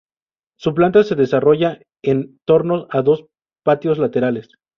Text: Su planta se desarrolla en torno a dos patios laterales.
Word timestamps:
Su 0.57 0.73
planta 0.73 1.03
se 1.03 1.13
desarrolla 1.13 1.77
en 2.01 2.39
torno 2.47 2.87
a 2.89 3.03
dos 3.03 3.27
patios 3.63 3.99
laterales. 3.99 4.49